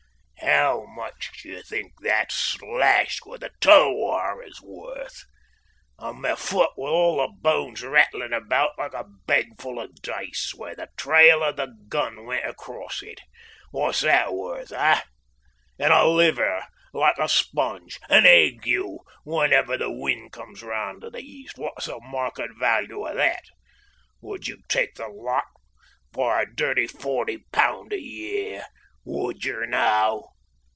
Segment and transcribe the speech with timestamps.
[0.43, 5.23] "How much d'ye think that slash with a tulwar is worth?
[5.97, 10.75] And my foot with all the bones rattling about like a bagful of dice where
[10.75, 13.19] the trail of the gun went across it.
[13.69, 15.01] What's that worth, eh?
[15.79, 18.67] And a liver like a sponge, and ague
[19.23, 23.43] whenever the wind comes round to the east what's the market value of that?
[24.21, 25.45] Would you take the lot
[26.11, 28.65] for a dirty forty pound a year
[29.05, 30.25] would you now?"